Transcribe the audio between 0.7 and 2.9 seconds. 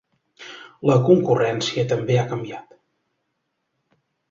La concurrència també ha canviat.